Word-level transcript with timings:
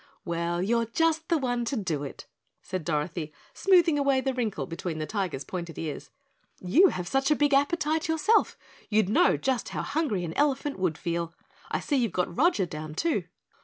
"Well, 0.25 0.63
you're 0.63 0.87
just 0.87 1.29
the 1.29 1.37
one 1.37 1.63
to 1.65 1.75
do 1.75 2.01
it," 2.03 2.25
said 2.63 2.83
Dorothy, 2.83 3.31
smoothing 3.53 3.99
away 3.99 4.19
the 4.19 4.33
wrinkle 4.33 4.65
between 4.65 4.97
the 4.97 5.05
Tiger's 5.05 5.43
pointed 5.43 5.77
ears. 5.77 6.09
"You 6.59 6.87
have 6.87 7.07
such 7.07 7.29
a 7.29 7.35
big 7.35 7.53
appetite 7.53 8.07
yourself, 8.07 8.57
you'd 8.89 9.09
know 9.09 9.37
just 9.37 9.69
how 9.69 9.83
hungry 9.83 10.25
an 10.25 10.33
elephant 10.33 10.79
would 10.79 10.97
feel. 10.97 11.35
I 11.69 11.79
see 11.81 11.97
you've 11.97 12.11
got 12.13 12.35
Roger 12.35 12.65
down, 12.65 12.95
too." 12.95 13.25